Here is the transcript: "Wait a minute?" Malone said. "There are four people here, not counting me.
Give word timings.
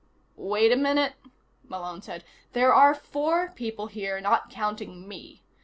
"Wait 0.35 0.71
a 0.71 0.75
minute?" 0.75 1.13
Malone 1.69 2.01
said. 2.01 2.23
"There 2.53 2.73
are 2.73 2.95
four 2.95 3.49
people 3.51 3.85
here, 3.85 4.19
not 4.19 4.49
counting 4.49 5.07
me. 5.07 5.43